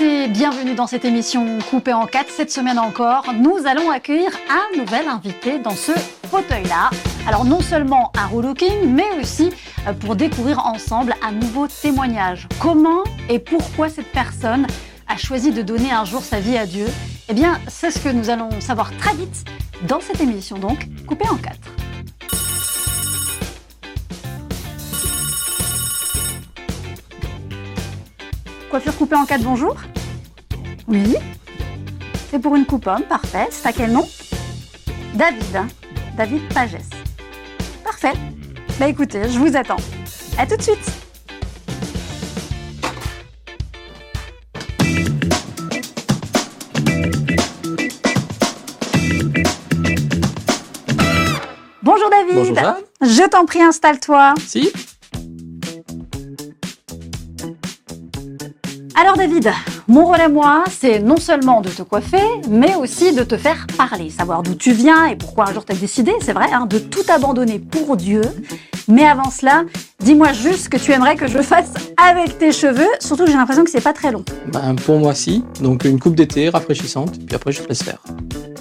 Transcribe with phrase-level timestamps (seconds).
[0.00, 2.30] bienvenue dans cette émission coupée en quatre.
[2.30, 5.90] Cette semaine encore, nous allons accueillir un nouvel invité dans ce
[6.30, 6.90] fauteuil-là.
[7.26, 9.50] Alors non seulement un relooking, mais aussi
[9.88, 12.46] euh, pour découvrir ensemble un nouveau témoignage.
[12.60, 14.68] Comment et pourquoi cette personne
[15.08, 16.86] a choisi de donner un jour sa vie à Dieu?
[17.28, 19.44] Eh bien, c'est ce que nous allons savoir très vite
[19.88, 21.58] dans cette émission, donc coupée en quatre.
[28.70, 29.76] Coiffure coupée en quatre, bonjour
[30.88, 31.16] Oui.
[32.30, 33.48] C'est pour une coupe homme, parfait.
[33.50, 34.08] C'est à quel nom
[35.14, 35.56] David.
[35.56, 35.68] hein.
[36.16, 36.88] David Pagès.
[37.84, 38.12] Parfait.
[38.78, 39.76] Bah écoutez, je vous attends.
[40.38, 40.92] À tout de suite.
[51.82, 52.34] Bonjour David.
[52.34, 52.74] Bonjour Jeanne.
[53.02, 54.34] Je t'en prie, installe-toi.
[54.46, 54.70] Si
[58.94, 59.50] Alors David,
[59.88, 63.66] mon rôle à moi, c'est non seulement de te coiffer, mais aussi de te faire
[63.76, 66.66] parler, savoir d'où tu viens et pourquoi un jour tu as décidé, c'est vrai, hein,
[66.66, 68.20] de tout abandonner pour Dieu.
[68.86, 69.64] Mais avant cela,
[70.00, 73.36] dis-moi juste ce que tu aimerais que je fasse avec tes cheveux, surtout que j'ai
[73.36, 74.24] l'impression que c'est pas très long.
[74.52, 75.42] ben, Pour moi, si.
[75.60, 77.98] Donc une coupe d'été rafraîchissante, puis après je te laisse faire.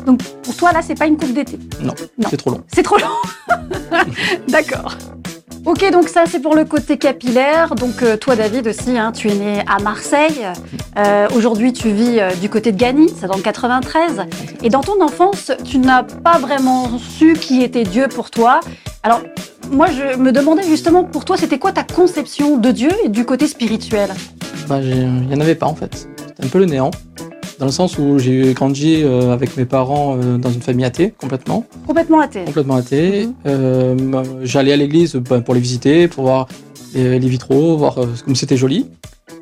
[0.06, 1.59] Donc pour toi là, c'est pas une coupe d'été?
[1.81, 2.28] Non, Non.
[2.30, 2.64] c'est trop long.
[2.73, 3.58] C'est trop long.
[4.47, 4.95] D'accord.
[5.67, 7.75] Ok, donc ça c'est pour le côté capillaire.
[7.75, 10.47] Donc euh, toi David aussi, hein, tu es né à Marseille.
[10.97, 14.21] Euh, Aujourd'hui tu vis euh, du côté de Gagny, c'est dans le 93.
[14.63, 18.61] Et dans ton enfance, tu n'as pas vraiment su qui était Dieu pour toi.
[19.03, 19.19] Alors
[19.69, 23.25] moi je me demandais justement pour toi c'était quoi ta conception de Dieu et du
[23.25, 24.09] côté spirituel?
[24.69, 26.07] J'ai- Il n'y en avait pas en fait.
[26.27, 26.91] C'était un peu le néant.
[27.59, 31.11] Dans le sens où j'ai grandi euh, avec mes parents euh, dans une famille athée,
[31.17, 31.66] complètement.
[31.88, 32.45] Complètement athée.
[32.45, 33.25] Complètement athée.
[33.25, 33.34] Mhm.
[33.47, 36.47] Euh, ben, J'allais à l'église ben, pour les visiter, pour voir
[36.94, 38.88] les, les vitraux, voir comme c'était joli.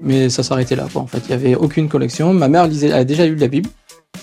[0.01, 1.01] Mais ça s'arrêtait là, quoi.
[1.01, 2.33] En fait, il n'y avait aucune collection.
[2.33, 3.69] Ma mère lisait, a déjà lu la Bible.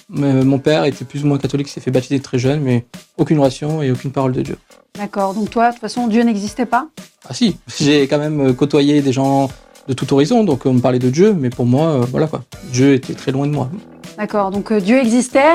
[0.08, 2.86] Mais mon père était plus ou moins catholique, s'est fait baptiser très jeune, mais
[3.18, 4.56] aucune relation et aucune parole de Dieu.
[4.98, 6.88] D'accord, donc toi de toute façon Dieu n'existait pas?
[7.28, 9.48] Ah si, j'ai quand même côtoyé des gens
[9.88, 12.42] de tout horizon, donc on me parlait de Dieu, mais pour moi, euh, voilà quoi.
[12.72, 13.70] Dieu était très loin de moi.
[14.18, 15.54] D'accord, donc euh, Dieu existait,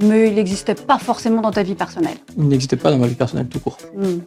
[0.00, 2.16] mais il n'existait pas forcément dans ta vie personnelle.
[2.36, 3.78] Il n'existait pas dans ma vie personnelle tout court.
[3.96, 4.18] Hmm.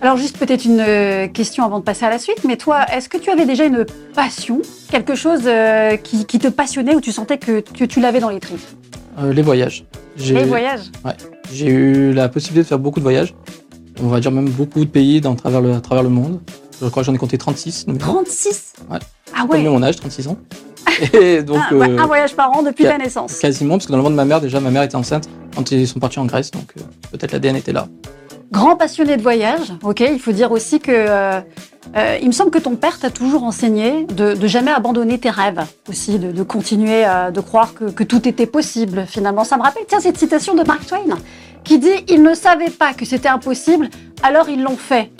[0.00, 3.08] Alors juste peut-être une euh, question avant de passer à la suite, mais toi, est-ce
[3.08, 4.60] que tu avais déjà une passion,
[4.90, 8.30] quelque chose euh, qui, qui te passionnait ou tu sentais que, que tu l'avais dans
[8.30, 8.60] les tripes?
[9.18, 9.84] Euh, les voyages.
[10.18, 10.90] Les voyages
[11.52, 13.34] j'ai eu la possibilité de faire beaucoup de voyages.
[14.02, 16.40] On va dire même beaucoup de pays dans, à, travers le, à travers le monde.
[16.80, 17.86] Je crois que j'en ai compté 36.
[17.86, 18.98] donc 36 Ouais.
[19.34, 20.36] Ah Comme ouais, mon âge, 36 ans.
[21.12, 23.38] Et donc, Ah, ouais, euh, un voyage par an depuis ta naissance.
[23.38, 25.70] quasiment, parce que dans le ventre de ma mère, déjà, ma mère était enceinte quand
[25.70, 27.88] ils sont partis en Grèce, donc euh, peut-être l'ADN était là.
[28.50, 30.90] Grand passionné de voyage, ok, il faut dire aussi que...
[30.90, 31.40] euh,
[32.22, 35.60] il me semble que ton père t'a toujours enseigné de, de jamais abandonner tes rêves,
[35.88, 39.44] aussi de, de continuer de croire que, que tout était possible finalement.
[39.44, 41.18] Ça me rappelle, tiens, cette citation de Mark Twain
[41.64, 43.90] qui dit «Ils ne savaient pas que c'était impossible,
[44.22, 45.10] alors ils l'ont fait».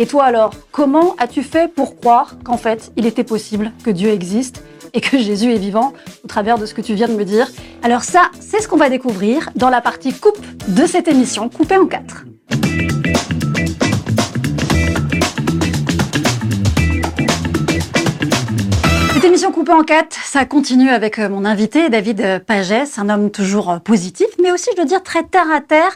[0.00, 4.08] Et toi alors, comment as-tu fait pour croire qu'en fait, il était possible que Dieu
[4.08, 5.92] existe et que Jésus est vivant
[6.24, 7.46] au travers de ce que tu viens de me dire?
[7.82, 10.38] Alors ça, c'est ce qu'on va découvrir dans la partie coupe
[10.68, 12.24] de cette émission, coupée en quatre.
[19.12, 23.10] Cette émission coupée en quatre, ça continue avec euh, mon invité, David euh, Pagès, un
[23.10, 25.94] homme toujours euh, positif, mais aussi, je dois dire, très terre à terre.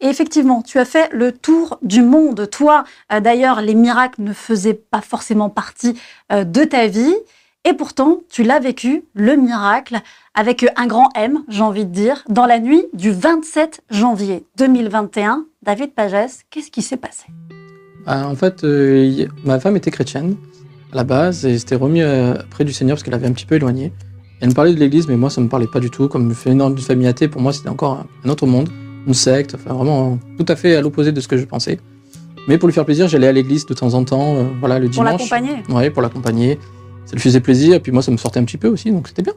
[0.00, 2.48] Et effectivement, tu as fait le tour du monde.
[2.50, 5.94] Toi, euh, d'ailleurs, les miracles ne faisaient pas forcément partie
[6.32, 7.14] euh, de ta vie.
[7.64, 10.00] Et pourtant, tu l'as vécu, le miracle,
[10.34, 15.44] avec un grand M, j'ai envie de dire, dans la nuit du 27 janvier 2021.
[15.62, 17.26] David Pagès, qu'est-ce qui s'est passé?
[18.06, 20.36] Ah, en fait, euh, ma femme était chrétienne
[20.92, 23.44] à la base et s'était remis euh, près du Seigneur parce qu'elle avait un petit
[23.44, 23.92] peu éloigné.
[24.40, 26.08] Elle me parlait de l'église, mais moi, ça me parlait pas du tout.
[26.08, 28.70] Comme je une famille athée, pour moi, c'était encore un autre monde,
[29.06, 31.78] une secte, enfin vraiment tout à fait à l'opposé de ce que je pensais.
[32.48, 34.86] Mais pour lui faire plaisir, j'allais à l'église de temps en temps, euh, voilà, le
[34.86, 35.12] Pour dimanche.
[35.12, 36.58] l'accompagner Ouais, pour l'accompagner.
[37.04, 39.08] Ça lui faisait plaisir, et puis moi, ça me sortait un petit peu aussi, donc
[39.08, 39.32] c'était bien.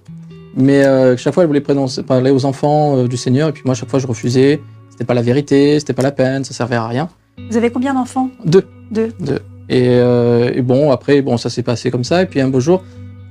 [0.56, 3.74] Mais euh, chaque fois, elle voulait parler aux enfants euh, du Seigneur, et puis moi,
[3.76, 4.62] chaque fois, je refusais.
[4.90, 7.10] C'était pas la vérité, c'était pas la peine, ça servait à rien.
[7.50, 8.30] Vous avez combien d'enfants?
[8.46, 8.66] Deux.
[8.92, 9.10] Deux.
[9.70, 12.22] Et, euh, et bon, après, bon, ça s'est passé comme ça.
[12.22, 12.84] Et puis un beau jour,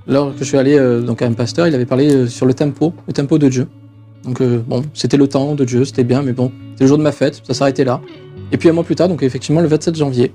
[0.09, 0.77] lors que je suis allé
[1.07, 3.69] donc à un pasteur, il avait parlé sur le tempo, le tempo de Dieu.
[4.25, 6.99] Donc euh, bon, c'était le temps de Dieu, c'était bien, mais bon, c'était le jour
[6.99, 8.01] de ma fête, ça s'arrêtait là.
[8.53, 10.33] Et puis un mois plus tard, donc effectivement le 27 janvier,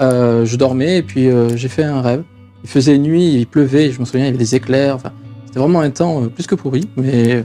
[0.00, 2.22] euh, je dormais et puis euh, j'ai fait un rêve.
[2.64, 4.96] Il faisait nuit, il pleuvait, je me souviens, il y avait des éclairs.
[4.96, 5.12] Enfin,
[5.46, 7.44] c'était vraiment un temps euh, plus que pourri, mais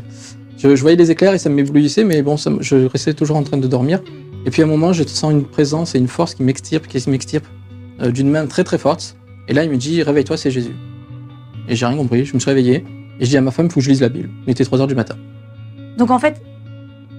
[0.58, 3.68] je, voyais les éclairs et ça m'éblouissait, mais bon, je restais toujours en train de
[3.68, 4.02] dormir.
[4.46, 7.10] Et puis à un moment, je sens une présence et une force qui m'extirpe, qui
[7.10, 7.46] m'extirpe
[8.02, 9.18] euh, d'une main très très forte.
[9.48, 10.76] Et là, il me dit Réveille-toi, c'est Jésus.
[11.68, 12.86] Et j'ai rien compris, je me suis réveillé.
[13.20, 14.30] Et je dis à ma femme, faut que je lise la Bible.
[14.46, 15.16] Il était 3 heures du matin.
[15.98, 16.42] Donc en fait,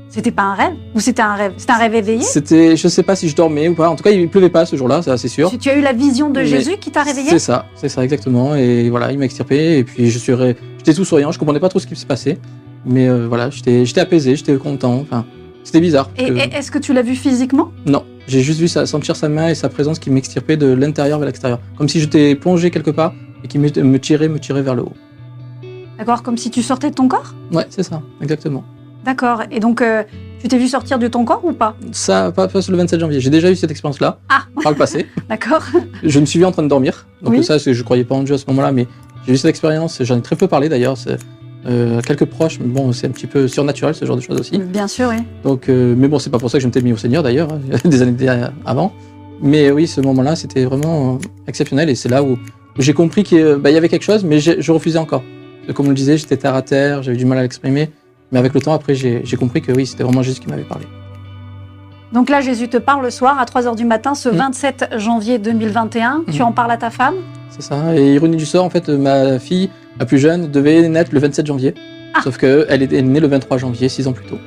[0.08, 1.52] c'était pas un rêve ou c'était un rêve?
[1.56, 2.22] C'était un rêve éveillé?
[2.22, 3.88] C'était, je sais pas si je dormais ou pas.
[3.90, 5.50] En tout cas, il pleuvait pas ce jour-là, ça c'est sûr.
[5.50, 7.28] Tu, tu as eu la vision de Mais Jésus qui t'a réveillé?
[7.30, 8.54] C'est ça, c'est ça exactement.
[8.54, 9.78] Et voilà, il m'a extirpé.
[9.78, 10.32] Et puis je suis,
[10.78, 11.32] j'étais tout souriant.
[11.32, 12.38] Je comprenais pas trop ce qui se passait,
[12.84, 15.00] mais euh, voilà, j'étais, j'étais apaisé, j'étais content.
[15.02, 15.26] Enfin,
[15.64, 16.08] c'était bizarre.
[16.16, 17.72] Et, que- et est-ce que tu l'as vu physiquement?
[17.86, 21.18] Non, j'ai juste vu ça, sentir sa main et sa présence qui m'extirpait de l'intérieur
[21.18, 23.12] vers l'extérieur, comme si j'étais plongé quelque part
[23.44, 24.92] et qui me, me tirait, me tirait vers le haut.
[25.98, 28.64] D'accord, comme si tu sortais de ton corps Ouais, c'est ça, exactement.
[29.04, 29.42] D'accord.
[29.50, 30.02] Et donc, euh,
[30.40, 32.98] tu t'es vu sortir de ton corps ou pas Ça, pas, pas sur le 27
[33.00, 33.20] janvier.
[33.20, 34.42] J'ai déjà eu cette expérience-là Ah.
[34.62, 35.06] par le passé.
[35.28, 35.62] D'accord.
[36.02, 37.06] Je me suis vu en train de dormir.
[37.22, 37.44] Donc Oui.
[37.44, 38.86] ça, je croyais pas en Dieu à ce moment-là, mais
[39.26, 40.02] j'ai eu cette expérience.
[40.02, 40.96] J'en ai très peu parlé d'ailleurs.
[41.66, 44.58] Euh, quelques proches, mais bon, c'est un petit peu surnaturel ce genre de choses aussi.
[44.58, 45.16] Bien sûr, oui.
[45.44, 47.48] Donc, euh, mais bon, c'est pas pour ça que je m'étais mis au Seigneur d'ailleurs,
[47.52, 48.16] hein, des années
[48.64, 48.92] avant.
[49.40, 51.18] Mais oui, ce moment-là, c'était vraiment euh,
[51.48, 52.38] exceptionnel et c'est là où,
[52.78, 55.22] j'ai compris qu'il bah, y avait quelque chose, mais je refusais encore.
[55.74, 57.90] Comme on le disait, j'étais terre à terre, j'avais du mal à l'exprimer.
[58.32, 60.86] Mais avec le temps, après, j'ai compris que oui, c'était vraiment Jésus qui m'avait parlé.
[62.12, 64.36] Donc là, Jésus te parle le soir à 3h du matin, ce Mm.
[64.36, 66.24] 27 janvier 2021.
[66.32, 66.46] Tu Mm.
[66.46, 67.14] en parles à ta femme?
[67.50, 67.94] C'est ça.
[67.96, 71.46] Et ironie du sort, en fait, ma fille, la plus jeune, devait naître le 27
[71.46, 71.74] janvier.
[72.14, 72.20] Ah.
[72.22, 74.38] Sauf qu'elle est, née le 23 janvier, six ans plus tôt.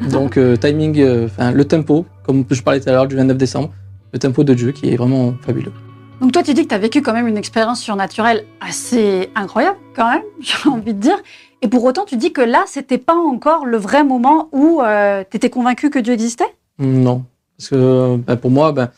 [0.10, 3.70] Donc, euh, timing, euh, le tempo, comme je parlais tout à l'heure du 29 décembre,
[4.12, 5.72] le tempo de Dieu qui est vraiment fabuleux.
[6.20, 9.78] Donc toi, tu dis que tu as vécu quand même une expérience surnaturelle assez incroyable,
[9.94, 11.18] quand même, j'ai envie de dire.
[11.62, 14.82] Et pour autant, tu dis que là, c'était pas encore le vrai moment où
[15.30, 16.54] tu étais convaincu que Dieu existait?
[16.78, 17.24] Non.
[17.56, 18.90] Parce que ben, pour moi, ben,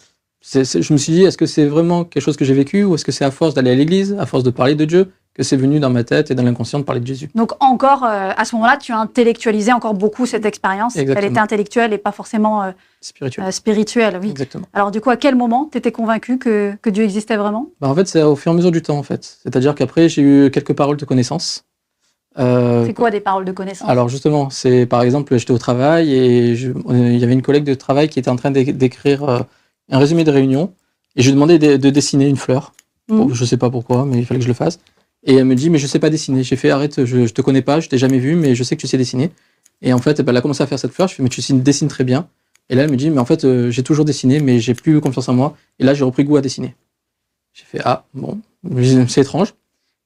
[0.43, 3.05] je me suis dit, est-ce que c'est vraiment quelque chose que j'ai vécu ou est-ce
[3.05, 5.57] que c'est à force d'aller à l'église, à force de parler de Dieu, que c'est
[5.57, 8.45] venu dans ma tête et dans l'inconscient de parler de Jésus Donc encore, euh, à
[8.45, 10.97] ce moment-là, tu as intellectualisé encore beaucoup cette expérience.
[10.97, 13.47] Elle était intellectuelle et pas forcément euh, Spirituel.
[13.47, 14.31] euh, spirituelle, oui.
[14.31, 14.67] Exactement.
[14.75, 17.69] Alors du coup, à quel moment tu étais convaincu que, que Dieu existait vraiment?
[17.81, 19.39] Ben, en fait, c'est au fur et à mesure du temps, en fait.
[19.43, 21.65] C'est-à-dire qu'après, j'ai eu quelques paroles de connaissance.
[22.37, 23.89] C'est quoi des paroles de connaissance?
[23.89, 27.75] Alors justement, c'est par exemple, j'étais au travail et il y avait une collègue de
[27.75, 29.47] travail qui était en train d'é- d'écrire
[29.91, 30.73] un résumé de réunion
[31.17, 32.73] et je lui ai demandé de, de dessiner une fleur.
[33.09, 34.79] Bon, je sais pas pourquoi, mais il fallait que je le fasse.
[35.29, 36.43] Et elle me dit, mais je sais pas dessiner.
[36.43, 38.75] J'ai fait, arrête, je, je te connais pas, je t'ai jamais vu, mais je sais
[38.77, 39.31] que tu sais dessiner.
[39.83, 41.07] Et en fait, elle a commencé à faire cette fleur.
[41.07, 42.27] Je fais, mais tu dessines, très bien.
[42.71, 45.01] Et là, elle me dit, mais en fait, euh, j'ai toujours dessiné, mais j'ai plus
[45.03, 45.55] confiance en moi.
[45.79, 46.75] Et là, j'ai repris goût à dessiner.
[47.53, 48.41] J'ai fait, ah, bon,
[49.07, 49.55] c'est étrange.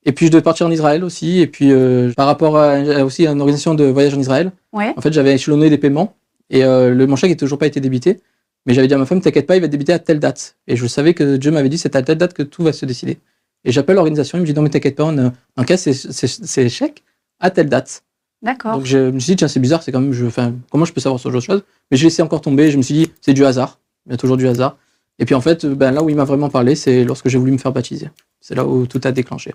[0.04, 1.38] Et puis, je devais partir en Israël aussi.
[1.40, 4.50] Et puis, euh, par rapport à, à aussi à une organisation de voyage en Israël,
[4.72, 4.92] Ouais.
[4.96, 6.16] en fait, j'avais échelonné des paiements.
[6.50, 8.18] Et euh, le, mon chèque n'a toujours pas été débité.
[8.66, 10.56] Mais j'avais dit à ma femme, t'inquiète pas, il va être débité à telle date.
[10.66, 12.86] Et je savais que Dieu m'avait dit, c'est à telle date que tout va se
[12.86, 13.18] décider.
[13.64, 17.04] Et j'appelle l'organisation, il me dit, non, mais t'inquiète pas, on encaisse ces, chèques
[17.40, 18.02] à telle date.
[18.42, 18.78] D'accord.
[18.78, 20.92] Donc je me suis dit, tiens, c'est bizarre, c'est quand même, je, enfin, comment je
[20.92, 21.62] peux savoir ce genre de choses?
[21.90, 23.78] Mais j'ai laissé encore tomber, je me suis dit, c'est du hasard.
[24.06, 24.76] Il y a toujours du hasard.
[25.20, 27.52] Et puis en fait, ben, là où il m'a vraiment parlé, c'est lorsque j'ai voulu
[27.52, 28.10] me faire baptiser.
[28.40, 29.54] C'est là où tout a déclenché.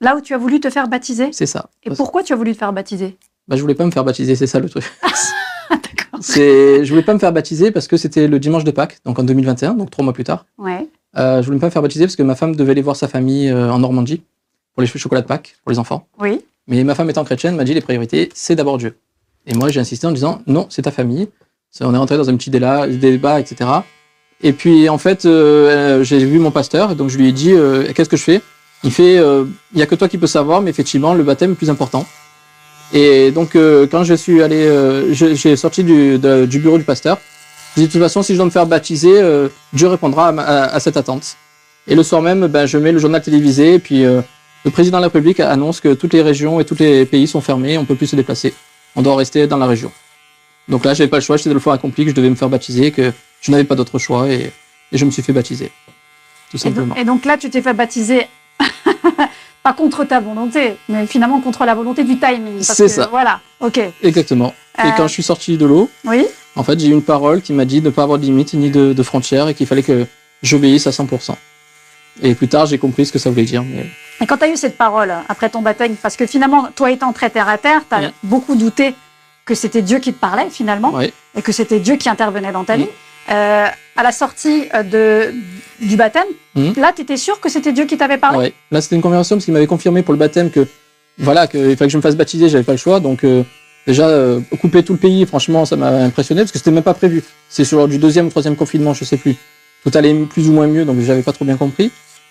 [0.00, 1.28] Là où tu as voulu te faire baptiser?
[1.32, 1.70] C'est ça.
[1.84, 3.16] Et pourquoi tu as voulu te faire baptiser?
[3.46, 4.84] Bah, je voulais pas me faire baptiser, c'est ça le truc.
[5.70, 6.20] D'accord.
[6.20, 9.18] c'est, je voulais pas me faire baptiser parce que c'était le dimanche de Pâques, donc
[9.18, 10.46] en 2021, donc trois mois plus tard.
[10.58, 10.88] Ouais.
[11.18, 13.08] Euh, je voulais pas me faire baptiser parce que ma femme devait aller voir sa
[13.08, 14.22] famille euh, en Normandie
[14.74, 16.06] pour les chocolats de Pâques pour les enfants.
[16.20, 16.40] Oui.
[16.68, 18.96] Mais ma femme étant chrétienne m'a dit les priorités, c'est d'abord Dieu.
[19.46, 21.28] Et moi, j'ai insisté en disant non, c'est ta famille.
[21.80, 23.70] On est rentré dans un petit déla- débat, etc.
[24.42, 27.90] Et puis en fait, euh, j'ai vu mon pasteur, donc je lui ai dit euh,
[27.94, 28.42] qu'est-ce que je fais?
[28.84, 31.52] Il fait euh, il y a que toi qui peux savoir, mais effectivement le baptême
[31.52, 32.04] est plus important.
[32.92, 36.84] Et donc euh, quand je suis allé, euh, j'ai sorti du, de- du bureau du
[36.84, 37.18] pasteur.
[37.76, 40.32] J'ai dit de toute façon, si je dois me faire baptiser, euh, Dieu répondra à,
[40.32, 41.36] ma- à- à cette attente.
[41.86, 44.22] Et le soir même, ben, je mets le journal télévisé, et puis euh,
[44.64, 47.40] le président de la République annonce que toutes les régions et tous les pays sont
[47.40, 48.54] fermés, on peut plus se déplacer.
[48.96, 49.92] On doit rester dans la région.
[50.68, 52.48] Donc là, j'avais pas le choix, j'étais le fois accompli que je devais me faire
[52.48, 54.50] baptiser, que je n'avais pas d'autre choix et,
[54.90, 55.70] et je me suis fait baptiser.
[56.50, 56.88] Tout Et simplement.
[56.94, 58.26] donc, et donc là, tu t'es fait baptiser,
[59.62, 62.60] pas contre ta volonté, mais finalement contre la volonté du timing.
[62.62, 63.06] C'est ça.
[63.10, 63.80] Voilà, ok.
[64.02, 64.54] Exactement.
[64.78, 66.24] Euh, Et quand je suis sorti de l'eau, Oui,
[66.56, 68.54] en fait, j'ai eu une parole qui m'a dit de ne pas avoir de limite
[68.54, 70.06] ni de, de frontières et qu'il fallait que
[70.42, 71.34] j'obéisse à 100%.
[72.22, 73.62] Et plus tard, j'ai compris ce que ça voulait dire.
[73.62, 73.86] Mais
[74.22, 77.12] et quand tu as eu cette parole après ton baptême, parce que finalement, toi étant
[77.12, 78.94] très terre à terre, tu as beaucoup douté
[79.44, 82.76] que c'était Dieu qui te parlait finalement, et que c'était Dieu qui intervenait dans ta
[82.76, 82.80] Mm.
[82.80, 82.88] vie.
[83.28, 85.34] Euh, à la sortie euh, de,
[85.84, 86.72] du baptême, Mm.
[86.80, 88.54] là, tu étais sûr que c'était Dieu qui t'avait parlé?
[88.70, 90.66] Là, c'était une conversation parce qu'il m'avait confirmé pour le baptême que
[91.18, 92.98] voilà, qu'il fallait que je me fasse baptiser, j'avais pas le choix.
[93.00, 93.42] Donc euh,
[93.86, 96.94] déjà euh, couper tout le pays, franchement, ça m'a impressionné parce que c'était même pas
[96.94, 97.22] prévu.
[97.48, 99.36] C'est sur du deuxième ou troisième confinement, je sais plus.
[99.84, 101.90] Tout allait plus ou moins mieux, donc j'avais pas trop bien compris.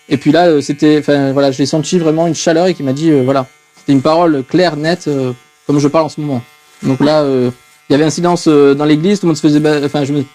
[0.10, 2.94] Et puis là, euh, c'était, enfin voilà, j'ai senti vraiment une chaleur et qui m'a
[2.94, 3.48] dit euh, voilà,
[3.86, 5.34] c'était une parole claire, nette, euh,
[5.68, 6.42] comme je parle en ce moment.
[6.84, 7.52] Donc là, euh,
[7.90, 10.14] il y avait un silence euh, dans l'église, tout le monde se faisait, enfin je
[10.14, 10.28] me, tout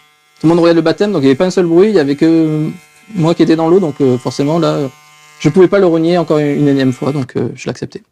[0.45, 1.99] le monde regardait le baptême, donc il y avait pas un seul bruit, il y
[1.99, 2.71] avait que
[3.15, 4.89] moi qui étais dans l'eau, donc forcément là,
[5.41, 8.03] je pouvais pas le renier encore une, une énième fois, donc je l'acceptais.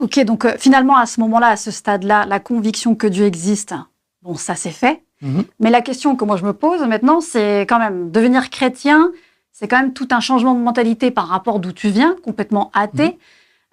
[0.00, 3.74] Ok, donc euh, finalement, à ce moment-là, à ce stade-là, la conviction que Dieu existe,
[4.22, 5.02] bon, ça c'est fait.
[5.22, 5.44] Mhm.
[5.60, 9.10] Mais la question que moi je me pose maintenant, c'est quand même devenir chrétien,
[9.52, 13.18] c'est quand même tout un changement de mentalité par rapport d'où tu viens, complètement athée,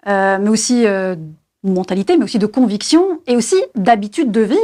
[0.08, 4.56] euh, mais aussi euh, de mentalité, mais aussi de conviction et aussi d'habitude de vie.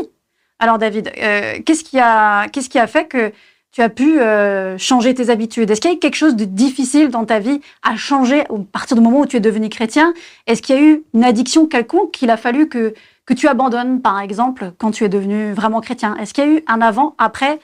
[0.58, 3.32] Alors David, euh, qu'est-ce qui a qu'est-ce qui a fait que
[3.72, 6.44] tu as pu euh, changer tes habitudes Est-ce qu'il y a eu quelque chose de
[6.44, 10.12] difficile dans ta vie à changer à partir du moment où tu es devenu chrétien?
[10.46, 14.00] Est-ce qu'il y a eu une addiction quelconque qu'il a fallu que que tu abandonnes,
[14.00, 16.16] par exemple, quand tu es devenu vraiment chrétien?
[16.16, 17.60] Est-ce qu'il y a eu un avant, après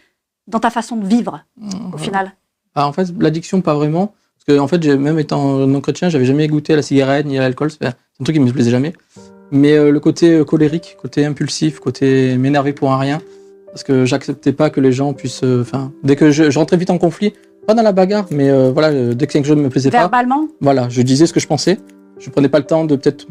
[0.46, 1.44] dans ta façon de vivre
[1.92, 2.32] au final?
[2.74, 4.14] Ah, en fait, l'addiction, pas vraiment.
[4.36, 7.38] Parce que, en fait, même étant non chrétien, j'avais jamais goûté à la cigarette ni
[7.38, 7.70] à l'alcool.
[7.70, 8.92] C'est un truc qui me plaisait jamais.
[9.50, 13.20] Mais euh, le côté euh, colérique, côté impulsif, côté m'énerver pour un rien,
[13.72, 15.42] parce que j'acceptais pas que les gens puissent.
[15.44, 17.32] euh, Enfin, dès que je, je rentrais vite en conflit,
[17.66, 19.90] pas dans la bagarre, mais euh, voilà, euh, dès que quelque chose ne me plaisait
[19.90, 20.48] pas, Verbalement?
[20.60, 21.78] Voilà, je disais ce que je pensais.
[22.18, 23.26] Je prenais pas le temps de peut-être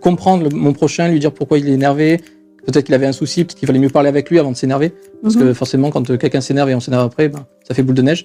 [0.00, 2.20] comprendre mon prochain, lui dire pourquoi il est énervé.
[2.64, 4.92] Peut-être qu'il avait un souci, peut-être qu'il fallait mieux parler avec lui avant de s'énerver.
[5.22, 5.42] Parce Mhm.
[5.42, 8.22] que forcément, quand quelqu'un s'énerve et on s'énerve après, ben, ça fait boule de neige.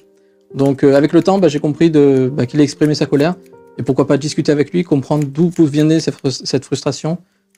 [0.54, 3.34] Donc, euh, avec le temps, ben, j'ai compris de, ben, qu'il a exprimé sa colère.
[3.80, 7.18] Et pourquoi pas discuter avec lui, comprendre d'où venait cette frus- cette frustration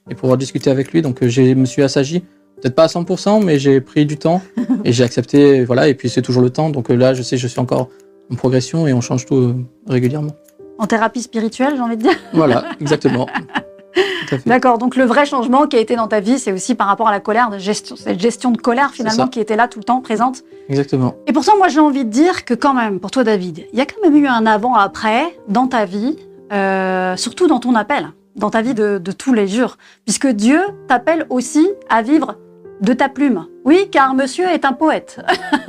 [0.09, 1.01] et pouvoir discuter avec lui.
[1.01, 2.23] Donc, je me suis assagi.
[2.61, 4.41] Peut-être pas à 100%, mais j'ai pris du temps
[4.83, 5.63] et j'ai accepté.
[5.63, 6.69] Voilà, et puis c'est toujours le temps.
[6.69, 7.89] Donc euh, là, je sais, je suis encore
[8.31, 9.55] en progression et on change tout euh,
[9.87, 10.31] régulièrement.
[10.77, 12.17] En thérapie spirituelle, j'ai envie de dire.
[12.33, 13.27] Voilà, exactement.
[14.45, 17.07] D'accord, donc le vrai changement qui a été dans ta vie, c'est aussi par rapport
[17.07, 19.83] à la colère, de gestion, cette gestion de colère finalement qui était là tout le
[19.83, 20.43] temps présente.
[20.69, 21.15] Exactement.
[21.25, 23.79] Et pour ça, moi j'ai envie de dire que quand même, pour toi David, il
[23.79, 26.15] y a quand même eu un avant-après dans ta vie,
[26.53, 30.61] euh, surtout dans ton appel, dans ta vie de, de tous les jours, puisque Dieu
[30.87, 32.35] t'appelle aussi à vivre
[32.81, 33.45] de ta plume.
[33.65, 35.19] Oui, car monsieur est un poète,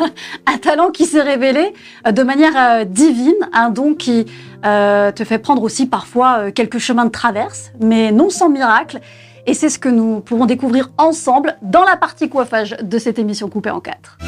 [0.47, 1.75] un talent qui s'est révélé
[2.07, 4.27] euh, de manière euh, divine, un don qui
[4.65, 9.01] euh, te fait prendre aussi parfois quelques chemins de traverse, mais non sans miracle.
[9.47, 13.49] Et c'est ce que nous pourrons découvrir ensemble dans la partie coiffage de cette émission
[13.49, 14.19] coupée en quatre.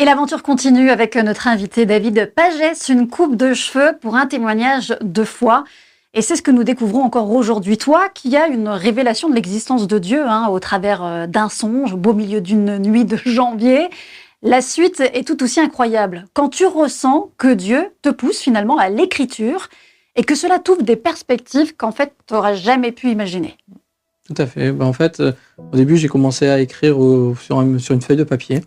[0.00, 4.96] Et l'aventure continue avec notre invité David Pagès, une coupe de cheveux pour un témoignage
[5.00, 5.64] de foi.
[6.14, 7.78] Et c'est ce que nous découvrons encore aujourd'hui.
[7.78, 11.94] Toi, qui as une révélation de l'existence de Dieu hein, au travers euh, d'un songe,
[11.94, 13.90] au beau milieu d'une nuit de janvier,
[14.40, 16.26] la suite est tout aussi incroyable.
[16.32, 19.68] Quand tu ressens que Dieu te pousse finalement à l'écriture
[20.14, 23.56] et que cela t'ouvre des perspectives qu'en fait tu n'aurais jamais pu imaginer.
[24.28, 24.70] Tout à fait.
[24.70, 25.32] Ben, en fait, euh,
[25.72, 26.96] au début, j'ai commencé à écrire
[27.40, 28.60] sur une feuille de papier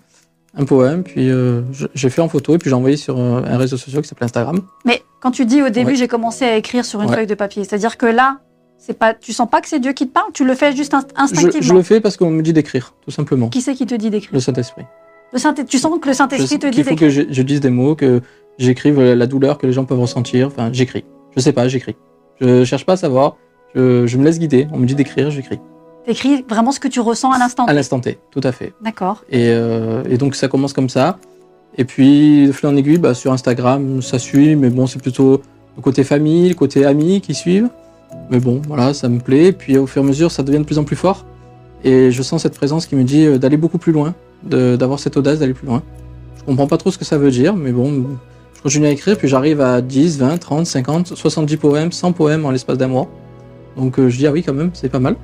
[0.53, 1.61] un poème, puis euh,
[1.93, 4.25] j'ai fait en photo et puis j'ai envoyé sur euh, un réseau social qui s'appelle
[4.25, 4.61] Instagram.
[4.85, 5.95] Mais quand tu dis au début Ouais.
[5.95, 7.15] j'ai commencé à écrire sur une Ouais.
[7.15, 8.39] feuille de papier, c'est-à-dire que là,
[8.77, 10.93] c'est pas, tu sens pas que c'est Dieu qui te parle, tu le fais juste
[10.93, 11.61] inst- instinctivement.
[11.61, 13.47] je le fais parce qu'on me dit d'écrire, tout simplement.
[13.49, 14.31] Qui c'est qui te dit d'écrire?
[14.33, 14.83] Le Saint-Esprit.
[15.31, 17.07] Le Saint Tu sens que le Saint-Esprit te dit qu'il faut d'écrire?
[17.07, 18.19] que je, je dise des mots, que
[18.57, 20.47] j'écrive la douleur que les gens peuvent ressentir.
[20.47, 21.05] Enfin, j'écris.
[21.35, 21.95] Je sais pas, j'écris.
[22.41, 23.37] Je cherche pas à savoir.
[23.73, 24.67] Je, je me laisse guider.
[24.73, 25.59] On me dit d'écrire, j'écris.
[26.05, 27.65] T'écris vraiment ce que tu ressens à l'instant.
[27.65, 28.73] À l'instant T, tout à fait.
[28.81, 29.23] D'accord.
[29.29, 31.17] Et, euh, et donc ça commence comme ça.
[31.77, 35.41] Et puis, de fil en aiguille, bah, sur Instagram, ça suit, mais bon, c'est plutôt
[35.77, 37.69] le côté famille, le côté amis qui suivent.
[38.29, 39.47] Mais bon, voilà, ça me plaît.
[39.47, 41.25] Et puis au fur et à mesure, ça devient de plus en plus fort.
[41.83, 45.17] Et je sens cette présence qui me dit euh, d'aller beaucoup plus loin, d'avoir cette
[45.17, 45.81] audace d'aller plus loin.
[46.37, 48.05] Je comprends pas trop ce que ça veut dire, mais bon,
[48.55, 52.45] je continue à écrire, puis j'arrive à 10, 20, 30, 50, 70 poèmes, 100 poèmes
[52.45, 53.07] en l'espace d'un mois.
[53.77, 55.15] Donc euh, je dis, ah oui, quand même, c'est pas mal.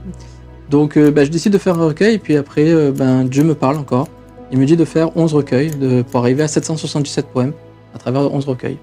[0.69, 3.43] Donc euh, bah, je décide de faire un recueil, et puis après, euh, ben, Dieu
[3.43, 4.07] me parle encore.
[4.51, 7.53] Il me dit de faire 11 recueils de, pour arriver à 777 poèmes
[7.93, 8.77] à travers 11 recueils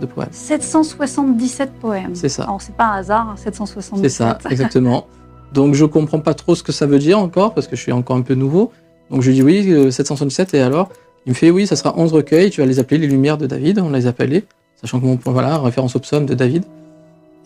[0.00, 0.28] de poèmes.
[0.30, 2.14] 777 poèmes.
[2.14, 2.44] C'est ça.
[2.44, 4.02] Alors, c'est pas un hasard, hein, 777.
[4.02, 5.06] C'est ça, exactement.
[5.52, 7.92] Donc je comprends pas trop ce que ça veut dire encore, parce que je suis
[7.92, 8.72] encore un peu nouveau.
[9.10, 10.90] Donc je lui dis oui, euh, 777, et alors?
[11.24, 13.46] Il me fait oui, ça sera 11 recueils, tu vas les appeler les Lumières de
[13.46, 14.44] David, on les appelait,
[14.80, 16.64] sachant que mon voilà, référence au psaume de David.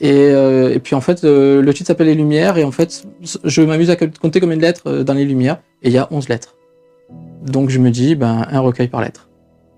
[0.01, 3.07] Et, euh, et puis en fait, euh, le titre s'appelle Les Lumières, et en fait,
[3.45, 6.09] je m'amuse à compter combien de lettres euh, dans les Lumières, et il y a
[6.11, 6.57] 11 lettres.
[7.43, 9.29] Donc je me dis, ben, un recueil par lettre.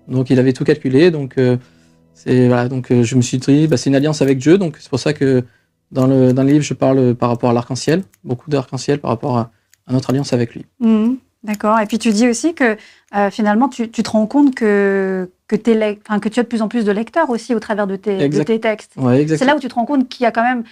[0.07, 1.37] Donc il avait tout calculé, donc
[2.25, 4.99] voilà, donc je me suis dit, bah, c'est une alliance avec Dieu, donc c'est pour
[4.99, 5.43] ça que
[5.91, 9.37] dans le, dans le livre, je parle par rapport à l'arc-en-ciel, beaucoup d'arc-en-ciel par rapport
[9.37, 9.51] à,
[9.89, 10.65] notre alliance avec lui.
[10.79, 11.79] Mmh, D'accord.
[11.79, 12.77] Et puis tu dis aussi que
[13.31, 16.67] finalement, tu, te rends compte que, que, es enfin, que tu as de plus en
[16.67, 18.93] plus de lecteurs aussi au travers de tes, de tes textes.
[18.97, 20.63] Ouais, c'est là où tu te rends compte qu'il y a quand même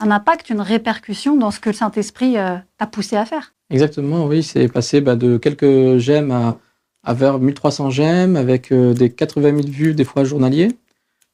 [0.00, 3.52] un impact, une répercussion dans ce que le Saint-Esprit euh, t'a poussé à faire.
[3.70, 4.42] Exactement, oui.
[4.42, 6.58] C'est passé bah, de quelques j'aime à,
[7.04, 10.68] à vers 1300 j'aime, avec euh, des 80 000 vues des fois journaliers.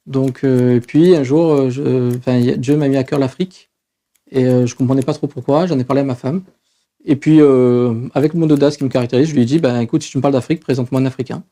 [0.07, 3.71] Donc, euh, et puis un jour, euh, je- Dieu m'a mis à cœur l'Afrique
[4.31, 5.67] et je comprenais pas trop pourquoi.
[5.67, 6.43] J'en ai parlé à ma femme.
[7.05, 7.41] Et puis,
[8.15, 10.23] avec mon audace qui me caractérise, je lui ai dit, ben, écoute, si tu me
[10.23, 11.45] parles d'Afrique, présente-moi un Africain.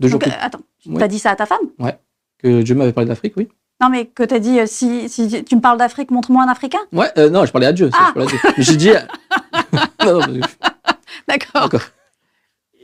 [0.00, 1.58] Deux jours Donc, plus euh, attends, tu as dit ça à ta femme?
[2.38, 3.48] Que Dieu m'avait parlé d'Afrique, oui.
[3.80, 6.48] Non, mais que tu as dit, euh, si, si tu me parles d'Afrique, montre-moi un
[6.48, 6.78] Africain?
[6.92, 7.90] Ouais, euh, non, je parlais à Dieu.
[7.92, 8.12] Ah.
[8.58, 8.90] j'ai dit.
[11.28, 11.70] D'accord.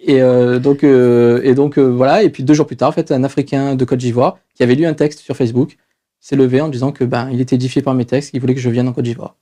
[0.06, 2.23] Et euh, donc, euh, et donc voilà.
[2.23, 4.75] Et puis deux jours plus tard, en fait, un Africain de Côte d'Ivoire qui avait
[4.75, 5.76] lu un texte sur Facebook
[6.21, 8.61] s'est levé en disant que ben il était édifié par mes textes, qu'il voulait que
[8.61, 9.35] je vienne en Côte d'Ivoire.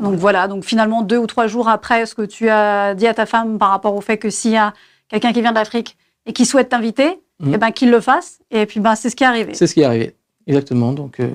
[0.00, 3.14] Donc voilà, donc finalement, deux ou trois jours après ce que tu as dit à
[3.14, 4.72] ta femme par rapport au fait que s'il y a
[5.08, 8.38] quelqu'un qui vient d'Afrique et qui souhaite t'inviter, eh ben, qu'il le fasse.
[8.50, 9.54] Et puis, ben, c'est ce qui est arrivé.
[9.54, 10.14] C'est ce qui est arrivé.
[10.46, 10.92] Exactement.
[10.92, 11.28] Donc, euh,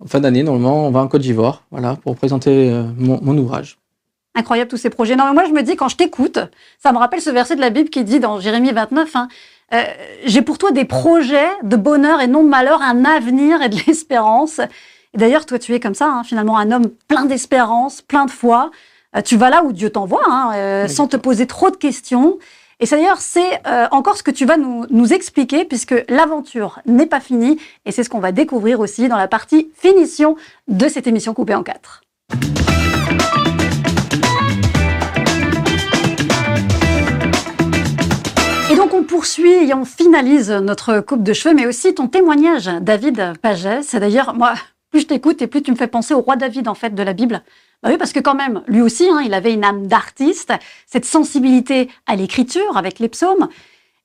[0.00, 3.36] en fin d'année, normalement, on va en Côte d'Ivoire, voilà, pour présenter euh, mon, mon
[3.38, 3.78] ouvrage.
[4.34, 5.16] Incroyable tous ces projets.
[5.16, 6.38] Non, mais moi, je me dis, quand je t'écoute,
[6.78, 9.28] ça me rappelle ce verset de la Bible qui dit dans Jérémie 29, hein,
[9.72, 9.82] euh,
[10.24, 13.76] j'ai pour toi des projets de bonheur et non de malheur, un avenir et de
[13.86, 14.58] l'espérance.
[15.14, 18.30] Et d'ailleurs, toi, tu es comme ça, hein, finalement, un homme plein d'espérance, plein de
[18.30, 18.70] foi.
[19.16, 22.38] Euh, tu vas là où Dieu t'envoie, hein, euh, sans te poser trop de questions.
[22.82, 23.60] Et ça, d'ailleurs, c'est
[23.90, 27.58] encore ce que tu vas nous, nous expliquer, puisque l'aventure n'est pas finie.
[27.84, 31.54] Et c'est ce qu'on va découvrir aussi dans la partie finition de cette émission coupée
[31.54, 32.00] en quatre.
[38.72, 42.70] Et donc on poursuit et on finalise notre coupe de cheveux, mais aussi ton témoignage,
[42.80, 43.82] David Paget.
[43.82, 44.54] C'est d'ailleurs, moi,
[44.90, 47.02] plus je t'écoute et plus tu me fais penser au roi David, en fait, de
[47.02, 47.42] la Bible.
[47.82, 50.52] Bah oui, parce que quand même, lui aussi, hein, il avait une âme d'artiste,
[50.86, 53.48] cette sensibilité à l'écriture avec les psaumes.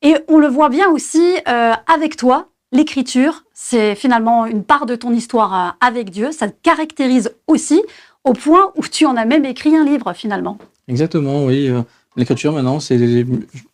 [0.02, 2.48] Et on le voit bien aussi euh, avec toi.
[2.72, 6.32] L'écriture, c'est finalement une part de ton histoire euh, avec Dieu.
[6.32, 7.82] Ça te caractérise aussi
[8.24, 10.58] au point où tu en as même écrit un livre finalement.
[10.88, 11.68] Exactement, oui.
[11.70, 11.82] euh,
[12.18, 12.98] L'écriture, maintenant, c'est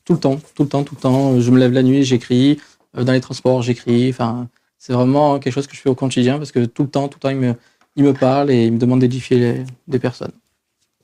[0.04, 1.40] tout le temps, tout le temps, tout le temps.
[1.40, 2.60] Je me lève la nuit, j'écris.
[2.96, 4.10] Dans les transports, j'écris.
[4.10, 4.48] Enfin,
[4.80, 7.18] c'est vraiment quelque chose que je fais au quotidien parce que tout le temps, tout
[7.18, 7.54] le temps, il me,
[7.96, 10.32] il me parle et il me demande d'édifier des personnes.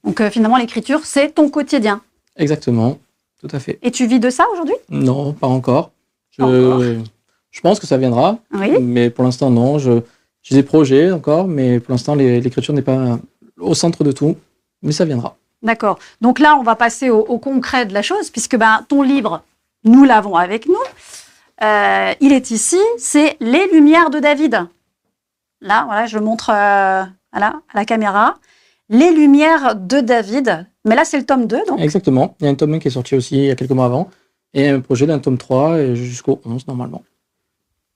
[0.03, 2.01] Donc euh, finalement, l'écriture, c'est ton quotidien.
[2.35, 2.97] Exactement,
[3.41, 3.79] tout à fait.
[3.81, 4.75] Et tu vis de ça aujourd'hui?
[4.89, 5.91] Non, pas encore.
[6.31, 6.81] Je, Pas encore.
[7.51, 8.69] je pense que ça viendra, Oui.
[8.79, 9.79] mais pour l'instant, non.
[9.79, 10.01] Je-
[10.43, 13.19] J'ai des projets encore, mais pour l'instant, l'écriture n'est pas
[13.59, 14.37] au centre de tout,
[14.81, 15.35] mais ça viendra.
[15.61, 15.99] D'accord.
[16.21, 19.43] Donc là, on va passer au, au concret de la chose, puisque ben, ton livre,
[19.83, 20.75] nous l'avons avec nous.
[21.63, 24.67] Euh, il est ici, c'est Les Lumières de David.
[25.61, 28.35] Là, voilà, je le montre euh, voilà, à la caméra.
[28.89, 30.65] Les Lumières de David.
[30.85, 31.79] Mais là, c'est le tome 2, donc.
[31.79, 32.35] Exactement.
[32.39, 33.85] Il y a un tome 1 qui est sorti aussi il y a quelques mois
[33.85, 34.09] avant,
[34.53, 37.03] et un projet d'un tome 3 et jusqu'au 11 normalement.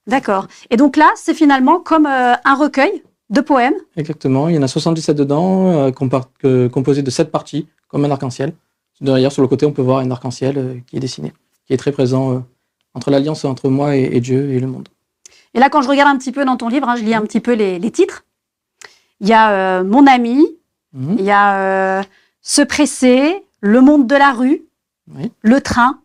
[0.08, 0.48] D'accord.
[0.70, 3.76] Et donc là, c'est finalement comme euh, un recueil de poèmes.
[3.96, 4.50] Exactement.
[4.50, 8.54] Il y en a 77 dedans, euh, composé de 7 parties, comme un arc-en-ciel.
[9.00, 11.32] Derrière, sur le côté, on peut voir un arc-en-ciel euh, qui est dessiné,
[11.66, 12.44] qui est très présent
[12.94, 14.90] entre l'alliance entre moi et, et Dieu et le monde.
[15.54, 17.22] Et là, quand je regarde un petit peu dans ton livre, hein, je lis un
[17.22, 18.24] petit peu les, les titres.
[19.20, 20.46] Il y a euh, Mon ami,
[20.94, 21.16] Mhm.
[21.20, 21.56] il y a
[22.00, 22.04] euh,
[22.42, 24.64] Se presser, Le monde de la rue,
[25.14, 25.32] Oui.
[25.42, 26.02] Le train,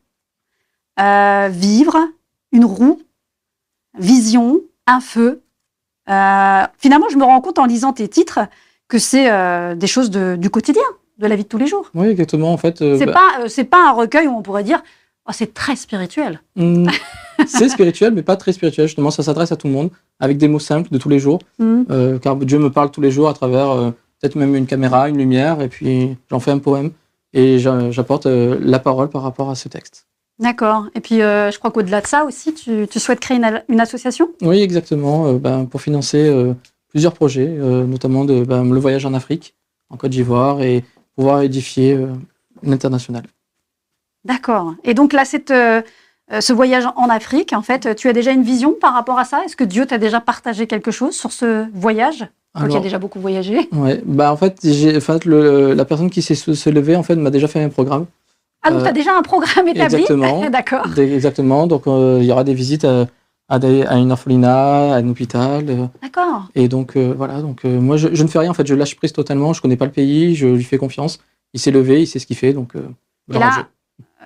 [1.01, 1.97] euh, Vivre,
[2.53, 3.01] Une roue,
[3.99, 5.43] Vision, Un feu.
[6.07, 8.39] Finalement, je me rends compte en lisant tes titres
[8.89, 10.85] que c'est des choses de- du quotidien,
[11.19, 11.91] de la vie de tous les jours.
[11.95, 12.53] Oui, exactement.
[12.53, 14.83] En fait, C'est bah, pas, c'est pas un recueil où on pourrait dire
[15.29, 16.41] oh, c'est très spirituel.
[16.57, 16.89] hmm,
[17.47, 18.87] c'est spirituel, mais pas très spirituel.
[18.87, 21.41] Justement, ça s'adresse à tout le monde, avec des mots simples de tous les jours.
[21.59, 21.83] Hmm.
[21.91, 25.09] Euh, car Dieu me parle tous les jours à travers euh, peut-être même une caméra,
[25.09, 26.91] une lumière, et puis j'en fais un poème
[27.33, 30.07] et j'a- j'apporte euh, la parole par rapport à ce texte.
[30.39, 30.87] D'accord.
[30.95, 34.29] Et puis, je crois qu'au-delà de ça aussi, tu, tu souhaites créer une, une association?
[34.43, 36.31] Oui, exactement, ben, pour financer
[36.91, 39.55] plusieurs projets, notamment de, ben, le voyage en Afrique,
[39.89, 40.85] en Côte d'Ivoire, et
[41.17, 41.99] pouvoir édifier
[42.63, 43.23] l'international.
[44.27, 44.75] D'accord.
[44.85, 45.81] Et donc là, cette, euh,
[46.33, 49.25] euh, ce voyage en Afrique, en fait, tu as déjà une vision par rapport à
[49.25, 49.45] ça?
[49.45, 52.19] Est-ce que Dieu t'a déjà partagé quelque chose sur ce voyage?
[52.19, 53.69] Toi qui as Alors, déjà beaucoup voyagé.
[53.73, 57.03] ouais, bah, en fait, en fait le, la personne qui s'est se, se levée en
[57.03, 58.07] fait, m'a déjà fait un programme.
[58.63, 59.85] Ah, donc Euh, tu as déjà un programme établi?
[59.85, 60.49] exactement.
[60.51, 60.87] D'accord.
[60.97, 63.07] Exactement, donc euh, il y aura des visites à,
[63.49, 65.67] à, des- à une orphelinat, à un hôpital.
[65.69, 66.49] euh, D'accord.
[66.55, 68.75] Et donc euh, voilà, donc euh, moi je, je ne fais rien en fait, je
[68.75, 71.21] lâche prise totalement, je connais pas le pays, je lui fais confiance.
[71.53, 72.75] Il s'est levé, il sait ce qu'il fait, donc.
[72.75, 72.89] euh,
[73.35, 73.67] Et là,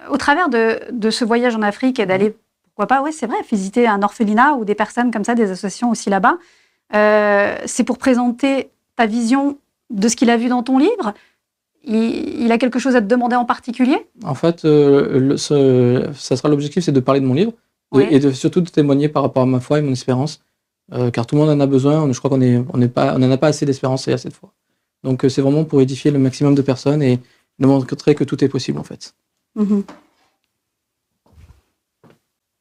[0.08, 2.34] au travers de, de ce voyage en Afrique et d'aller,
[2.64, 5.90] pourquoi pas, oui, c'est vrai, visiter un orphelinat ou des personnes comme ça, des associations
[5.90, 6.38] aussi là-bas,
[6.94, 9.58] euh, c'est pour présenter ta vision
[9.90, 11.12] de ce qu'il a vu dans ton livre.
[11.84, 14.06] Il, il a quelque chose à te demander en particulier?
[14.24, 17.52] En fait, euh, le- ce- ça sera l'objectif, c'est de parler de mon livre
[17.92, 18.06] Oui.
[18.10, 20.42] et de, surtout de témoigner par rapport à ma foi et mon espérance,
[20.92, 22.10] euh, car tout le monde en a besoin.
[22.12, 24.50] Je crois qu'on on on n'en a pas assez d'espérance et assez de foi.
[25.02, 27.18] Donc c'est vraiment pour édifier le maximum de personnes et
[27.58, 29.14] de montrer que tout est possible en fait.
[29.54, 29.84] Mhm.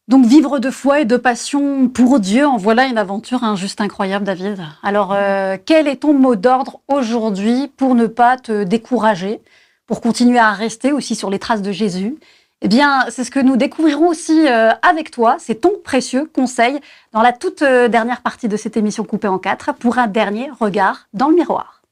[0.09, 3.79] Donc vivre de foi et de passion pour Dieu, en voilà une aventure hein, juste
[3.79, 4.57] incroyable, David.
[4.81, 9.39] Alors, euh, quel est ton mot d'ordre aujourd'hui pour ne pas te décourager,
[9.85, 12.17] pour continuer à rester aussi sur les traces de Jésus?
[12.61, 15.37] Eh bien, c'est ce que nous découvrirons aussi euh, avec toi.
[15.37, 16.79] C'est ton précieux conseil
[17.13, 20.49] dans la toute euh, dernière partie de cette émission coupée en quatre pour un dernier
[20.59, 21.83] regard dans le miroir.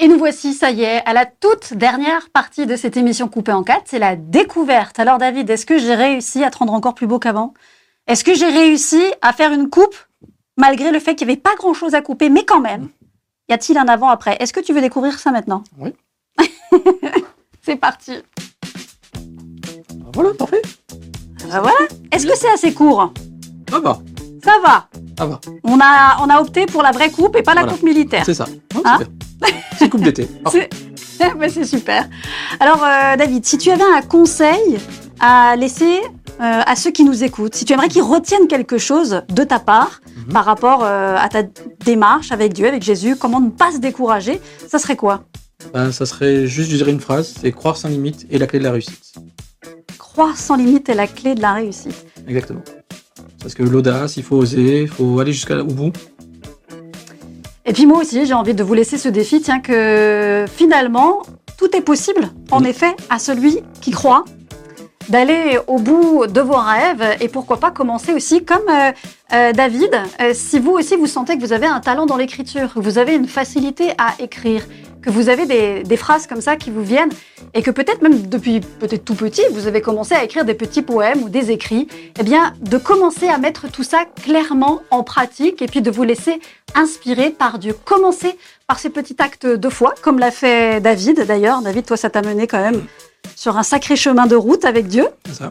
[0.00, 3.52] Et nous voici, ça y est, à la toute dernière partie de cette émission coupée
[3.52, 4.98] en quatre, c'est la découverte.
[5.00, 7.52] Alors David, est-ce que j'ai réussi à te rendre encore plus beau qu'avant?
[8.06, 9.96] Est-ce que j'ai réussi à faire une coupe
[10.56, 12.88] malgré le fait qu'il n'y avait pas grand-chose à couper, mais quand même
[13.48, 15.64] Y a-t-il un avant-après Est-ce que tu veux découvrir ça maintenant?
[15.78, 15.92] Oui.
[17.62, 18.12] c'est parti.
[19.14, 19.18] Ah,
[20.14, 20.62] Voilà, parfait.
[21.52, 21.76] Ah, voilà.
[22.12, 23.12] Est-ce que c'est assez court?
[23.68, 23.98] Ça va,
[24.44, 24.88] Ça va.
[25.18, 25.40] ça va.
[25.64, 27.74] On a, on a opté pour la vraie coupe et pas la Voilà.
[27.76, 28.24] coupe militaire.
[28.24, 28.46] C'est ça.
[28.76, 29.00] Oh, Hein?
[29.78, 30.28] C'est coupe d'été.
[31.48, 32.08] C'est super.
[32.60, 34.78] Alors, euh, David, si tu avais un conseil
[35.18, 35.98] à laisser
[36.40, 39.58] euh, à ceux qui nous écoutent, si tu aimerais qu'ils retiennent quelque chose de ta
[39.58, 40.32] part Mhm.
[40.32, 41.42] par rapport euh, à ta
[41.84, 45.24] démarche avec Dieu, avec Jésus, comment ne pas se décourager, ça serait quoi?
[45.72, 48.58] Ben, ça serait juste, je dirais une phrase, c'est croire sans limite et la clé
[48.58, 49.14] de la réussite.
[49.98, 52.06] Croire sans limite est la clé de la réussite.
[52.26, 52.62] Exactement.
[53.40, 55.92] Parce que l'audace, il faut oser, il faut aller jusqu'au bout.
[57.68, 61.20] Et puis moi aussi, j'ai envie de vous laisser ce défi, tiens, que finalement,
[61.58, 64.24] tout est possible, en effet, à celui qui croit,
[65.08, 68.92] d'aller au bout de vos rêves et pourquoi pas commencer aussi comme euh,
[69.32, 69.90] euh, David,
[70.20, 72.98] euh, si vous aussi vous sentez que vous avez un talent dans l'écriture, que vous
[72.98, 74.64] avez une facilité à écrire,
[75.02, 77.10] que vous avez des, des phrases comme ça qui vous viennent
[77.54, 80.82] et que peut-être même depuis peut-être tout petit, vous avez commencé à écrire des petits
[80.82, 85.62] poèmes ou des écrits, eh bien de commencer à mettre tout ça clairement en pratique
[85.62, 86.40] et puis de vous laisser
[86.74, 87.74] inspirer par Dieu.
[87.84, 91.62] Commencez par ces petits actes de foi, comme l'a fait David d'ailleurs.
[91.62, 92.82] David, toi, ça t'a mené quand même
[93.36, 95.06] sur un sacré chemin de route avec Dieu.
[95.32, 95.48] Ça.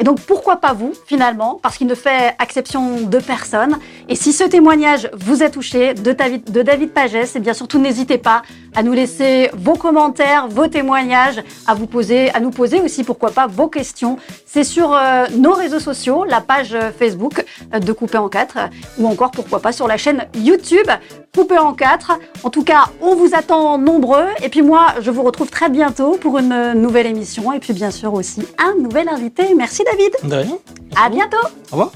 [0.00, 3.78] Et donc pourquoi pas vous finalement Parce qu'il ne fait exception de personne.
[4.08, 7.80] Et si ce témoignage vous a touché de David, de David Pagès, eh bien surtout
[7.80, 8.42] n'hésitez pas
[8.74, 13.30] à nous laisser vos commentaires, vos témoignages, à vous poser, à nous poser aussi pourquoi
[13.30, 14.18] pas vos questions.
[14.46, 18.58] C'est sur euh, nos réseaux sociaux, la page euh, Facebook euh, de Coupé en 4
[18.98, 20.88] ou encore pourquoi pas sur la chaîne YouTube
[21.34, 22.18] Coupé en 4.
[22.42, 26.12] En tout cas, on vous attend nombreux et puis moi, je vous retrouve très bientôt
[26.20, 29.54] pour une nouvelle émission et puis bien sûr aussi un nouvel invité.
[29.56, 30.30] Merci David.
[30.30, 30.58] De rien.
[30.96, 31.36] À bientôt.
[31.72, 31.92] Au revoir.